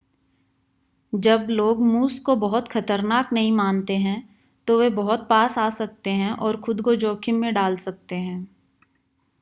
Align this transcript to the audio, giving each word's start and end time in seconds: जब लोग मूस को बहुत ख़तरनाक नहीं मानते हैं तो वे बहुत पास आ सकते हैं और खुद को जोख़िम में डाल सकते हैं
जब 1.13 1.47
लोग 1.49 1.81
मूस 1.81 2.19
को 2.19 2.35
बहुत 2.35 2.67
ख़तरनाक 2.67 3.33
नहीं 3.33 3.51
मानते 3.51 3.97
हैं 3.97 4.17
तो 4.67 4.79
वे 4.79 4.89
बहुत 4.89 5.27
पास 5.29 5.57
आ 5.57 5.69
सकते 5.69 6.09
हैं 6.09 6.31
और 6.31 6.61
खुद 6.61 6.81
को 6.81 6.95
जोख़िम 6.95 7.35
में 7.35 7.53
डाल 7.53 7.75
सकते 7.75 8.15
हैं 8.15 8.47